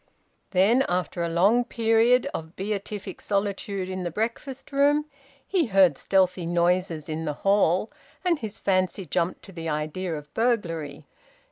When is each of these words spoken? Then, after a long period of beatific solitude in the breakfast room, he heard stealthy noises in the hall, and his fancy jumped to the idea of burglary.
Then, 0.49 0.83
after 0.89 1.21
a 1.21 1.29
long 1.29 1.63
period 1.63 2.27
of 2.33 2.55
beatific 2.55 3.21
solitude 3.21 3.87
in 3.87 4.01
the 4.01 4.09
breakfast 4.09 4.71
room, 4.71 5.05
he 5.45 5.67
heard 5.67 5.95
stealthy 5.95 6.47
noises 6.47 7.07
in 7.07 7.25
the 7.25 7.33
hall, 7.45 7.91
and 8.25 8.39
his 8.39 8.57
fancy 8.57 9.05
jumped 9.05 9.43
to 9.43 9.51
the 9.51 9.69
idea 9.69 10.15
of 10.17 10.33
burglary. 10.33 11.05